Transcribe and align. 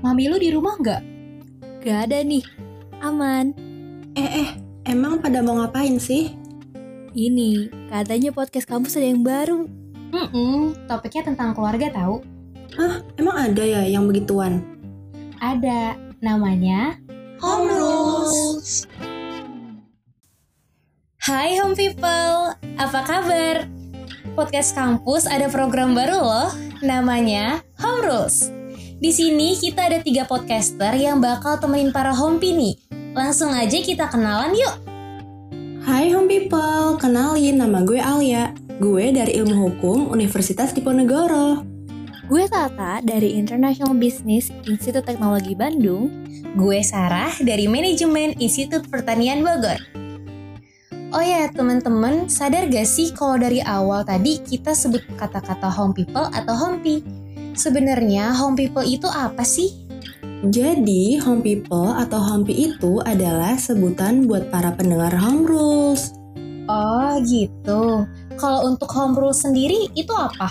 Mami 0.00 0.32
lu 0.32 0.40
di 0.40 0.48
rumah 0.48 0.80
nggak? 0.80 1.02
Gak 1.84 1.98
ada 2.08 2.24
nih. 2.24 2.40
Aman. 3.04 3.52
Eh, 4.16 4.48
eh, 4.48 4.50
emang 4.88 5.20
pada 5.20 5.44
mau 5.44 5.60
ngapain 5.60 6.00
sih? 6.00 6.32
Ini, 7.12 7.68
katanya 7.92 8.32
podcast 8.32 8.64
kampus 8.64 8.96
ada 8.96 9.12
yang 9.12 9.20
baru. 9.20 9.68
Hmm, 10.08 10.72
topiknya 10.88 11.28
tentang 11.28 11.52
keluarga 11.52 11.92
tahu. 11.92 12.24
Hah, 12.80 13.04
emang 13.20 13.36
ada 13.52 13.60
ya 13.60 13.84
yang 13.84 14.08
begituan? 14.08 14.64
Ada, 15.36 16.00
namanya 16.24 16.96
Home 17.44 17.68
Rules. 17.68 18.88
Hai 21.20 21.60
home 21.60 21.76
people, 21.76 22.56
apa 22.80 23.00
kabar? 23.04 23.68
Podcast 24.32 24.72
kampus 24.72 25.28
ada 25.28 25.52
program 25.52 25.92
baru 25.92 26.16
loh, 26.24 26.48
namanya 26.80 27.60
Home 27.84 28.00
Rules. 28.00 28.59
Di 29.00 29.16
sini 29.16 29.56
kita 29.56 29.88
ada 29.88 30.04
tiga 30.04 30.28
podcaster 30.28 30.92
yang 30.92 31.24
bakal 31.24 31.56
temenin 31.56 31.88
para 31.88 32.12
hompi 32.12 32.52
nih. 32.52 32.76
Langsung 33.16 33.48
aja 33.48 33.80
kita 33.80 34.12
kenalan 34.12 34.52
yuk. 34.52 34.76
Hai 35.80 36.12
home 36.12 36.28
people, 36.28 37.00
kenalin 37.00 37.64
nama 37.64 37.80
gue 37.80 37.96
Alia. 37.96 38.52
Gue 38.76 39.08
dari 39.08 39.40
Ilmu 39.40 39.56
Hukum 39.56 40.12
Universitas 40.12 40.76
Diponegoro. 40.76 41.64
Gue 42.28 42.44
Tata 42.44 43.00
dari 43.00 43.40
International 43.40 43.96
Business 43.96 44.52
Institut 44.68 45.08
Teknologi 45.08 45.56
Bandung. 45.56 46.12
Gue 46.52 46.84
Sarah 46.84 47.32
dari 47.40 47.72
Manajemen 47.72 48.36
Institut 48.36 48.84
Pertanian 48.92 49.40
Bogor. 49.40 49.80
Oh 51.16 51.24
ya 51.24 51.48
teman-teman, 51.48 52.28
sadar 52.28 52.68
gak 52.68 52.84
sih 52.84 53.16
kalau 53.16 53.40
dari 53.40 53.64
awal 53.64 54.04
tadi 54.04 54.44
kita 54.44 54.76
sebut 54.76 55.00
kata-kata 55.16 55.72
home 55.72 55.96
people 55.96 56.28
atau 56.36 56.52
hompi? 56.52 57.00
Sebenarnya 57.60 58.32
home 58.32 58.56
people 58.56 58.80
itu 58.80 59.04
apa 59.04 59.44
sih? 59.44 59.68
Jadi, 60.48 61.20
home 61.20 61.44
people 61.44 61.92
atau 61.92 62.16
hompi 62.16 62.72
itu 62.72 63.04
adalah 63.04 63.60
sebutan 63.60 64.24
buat 64.24 64.48
para 64.48 64.72
pendengar 64.72 65.12
home 65.12 65.44
rules. 65.44 66.16
Oh 66.64 67.20
gitu. 67.20 68.08
Kalau 68.40 68.64
untuk 68.64 68.88
home 68.88 69.12
rule 69.12 69.36
sendiri 69.36 69.92
itu 69.92 70.08
apa? 70.16 70.48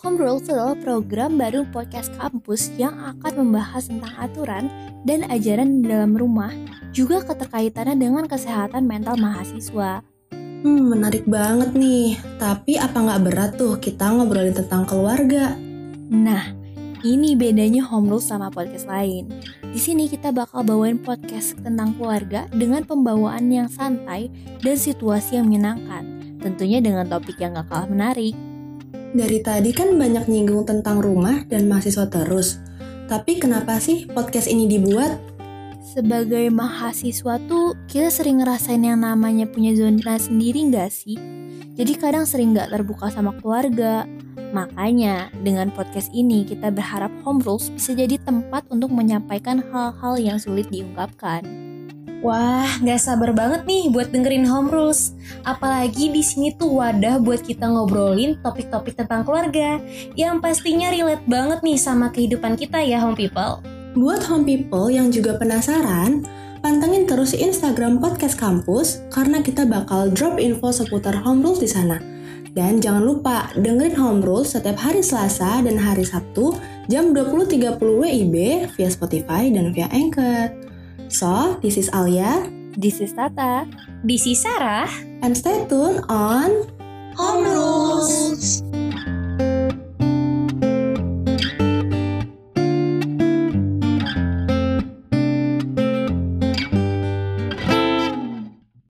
Home 0.00 0.16
Rules 0.16 0.48
adalah 0.48 0.78
program 0.80 1.36
baru 1.36 1.68
podcast 1.68 2.08
kampus 2.16 2.72
yang 2.80 2.96
akan 2.96 3.42
membahas 3.42 3.90
tentang 3.90 4.14
aturan 4.16 4.64
dan 5.04 5.28
ajaran 5.28 5.82
di 5.82 5.90
dalam 5.90 6.16
rumah, 6.16 6.54
juga 6.96 7.20
keterkaitannya 7.26 7.98
dengan 7.98 8.24
kesehatan 8.24 8.88
mental 8.88 9.20
mahasiswa. 9.20 10.00
Hmm, 10.64 10.94
menarik 10.94 11.28
banget 11.28 11.76
nih. 11.76 12.16
Tapi 12.40 12.80
apa 12.80 12.96
nggak 12.96 13.22
berat 13.28 13.50
tuh 13.60 13.76
kita 13.76 14.14
ngobrolin 14.14 14.56
tentang 14.56 14.88
keluarga? 14.88 15.65
Nah, 16.06 16.54
ini 17.02 17.34
bedanya 17.34 17.82
Home 17.90 18.06
Rules 18.06 18.30
sama 18.30 18.46
podcast 18.46 18.86
lain. 18.86 19.26
Di 19.62 19.78
sini 19.78 20.06
kita 20.06 20.30
bakal 20.30 20.62
bawain 20.62 21.02
podcast 21.02 21.58
tentang 21.58 21.98
keluarga 21.98 22.46
dengan 22.54 22.86
pembawaan 22.86 23.50
yang 23.50 23.66
santai 23.66 24.30
dan 24.62 24.78
situasi 24.78 25.38
yang 25.38 25.50
menyenangkan. 25.50 26.06
Tentunya 26.38 26.78
dengan 26.78 27.10
topik 27.10 27.42
yang 27.42 27.58
gak 27.58 27.66
kalah 27.66 27.90
menarik. 27.90 28.38
Dari 29.16 29.38
tadi 29.42 29.70
kan 29.74 29.98
banyak 29.98 30.30
nyinggung 30.30 30.62
tentang 30.62 31.02
rumah 31.02 31.42
dan 31.50 31.66
mahasiswa 31.66 32.06
terus. 32.06 32.62
Tapi 33.10 33.42
kenapa 33.42 33.78
sih 33.82 34.06
podcast 34.06 34.46
ini 34.46 34.70
dibuat? 34.70 35.35
Sebagai 35.86 36.50
mahasiswa 36.50 37.38
tuh 37.46 37.78
kita 37.86 38.10
sering 38.10 38.42
ngerasain 38.42 38.82
yang 38.82 39.06
namanya 39.06 39.46
punya 39.46 39.70
zona 39.70 40.18
sendiri 40.18 40.66
gak 40.74 40.90
sih? 40.90 41.14
Jadi 41.78 41.94
kadang 41.94 42.26
sering 42.26 42.58
gak 42.58 42.74
terbuka 42.74 43.06
sama 43.06 43.30
keluarga. 43.38 44.02
Makanya 44.50 45.30
dengan 45.46 45.70
podcast 45.70 46.10
ini 46.10 46.42
kita 46.42 46.74
berharap 46.74 47.14
Home 47.22 47.38
Rules 47.38 47.70
bisa 47.70 47.94
jadi 47.94 48.18
tempat 48.18 48.66
untuk 48.74 48.90
menyampaikan 48.90 49.62
hal-hal 49.70 50.18
yang 50.18 50.42
sulit 50.42 50.66
diungkapkan. 50.74 51.46
Wah, 52.24 52.66
nggak 52.82 52.98
sabar 52.98 53.30
banget 53.30 53.68
nih 53.68 53.92
buat 53.92 54.08
dengerin 54.08 54.48
home 54.48 54.72
rules. 54.72 55.14
Apalagi 55.44 56.10
di 56.10 56.24
sini 56.24 56.50
tuh 56.56 56.80
wadah 56.80 57.20
buat 57.20 57.44
kita 57.44 57.68
ngobrolin 57.68 58.40
topik-topik 58.40 58.96
tentang 58.96 59.22
keluarga 59.22 59.78
yang 60.16 60.40
pastinya 60.40 60.90
relate 60.90 61.22
banget 61.28 61.60
nih 61.60 61.78
sama 61.78 62.08
kehidupan 62.10 62.56
kita 62.56 62.80
ya 62.82 63.04
home 63.04 63.14
people. 63.14 63.60
Buat 63.96 64.28
home 64.28 64.44
people 64.44 64.92
yang 64.92 65.08
juga 65.08 65.40
penasaran, 65.40 66.20
pantengin 66.60 67.08
terus 67.08 67.32
Instagram 67.32 67.96
podcast 67.96 68.36
kampus 68.36 69.00
karena 69.08 69.40
kita 69.40 69.64
bakal 69.64 70.12
drop 70.12 70.36
info 70.36 70.68
seputar 70.68 71.16
home 71.16 71.40
rules 71.40 71.64
di 71.64 71.70
sana. 71.72 71.96
Dan 72.52 72.84
jangan 72.84 73.00
lupa 73.08 73.48
dengerin 73.56 73.96
home 73.96 74.20
rules 74.20 74.52
setiap 74.52 74.76
hari 74.76 75.00
Selasa 75.00 75.64
dan 75.64 75.80
hari 75.80 76.04
Sabtu 76.04 76.60
jam 76.92 77.16
20.30 77.16 77.80
WIB 77.80 78.36
via 78.76 78.88
Spotify 78.92 79.48
dan 79.48 79.72
via 79.72 79.88
Anchor. 79.88 80.52
So, 81.08 81.56
this 81.64 81.80
is 81.80 81.88
Alia 81.96 82.52
This 82.76 83.00
is 83.00 83.16
Tata. 83.16 83.64
Di 84.04 84.20
si 84.20 84.36
Sarah, 84.36 84.84
and 85.24 85.32
stay 85.32 85.64
tuned 85.64 86.04
on 86.12 86.68